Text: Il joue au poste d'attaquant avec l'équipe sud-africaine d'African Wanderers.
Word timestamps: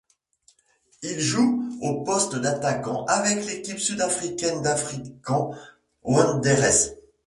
Il 1.03 1.19
joue 1.19 1.63
au 1.83 2.01
poste 2.01 2.35
d'attaquant 2.35 3.05
avec 3.05 3.45
l'équipe 3.45 3.77
sud-africaine 3.77 4.63
d'African 4.63 5.53
Wanderers. 6.01 6.97